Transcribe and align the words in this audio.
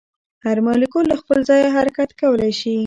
هر 0.45 0.57
مالیکول 0.65 1.05
له 1.11 1.15
خپل 1.21 1.39
ځایه 1.49 1.73
حرکت 1.75 2.09
کولی 2.21 2.51
شي. 2.59 2.75